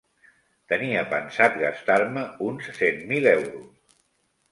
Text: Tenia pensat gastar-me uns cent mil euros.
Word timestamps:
Tenia 0.71 1.01
pensat 1.11 1.59
gastar-me 1.63 2.23
uns 2.47 2.71
cent 2.79 3.05
mil 3.13 3.29
euros. 3.33 4.01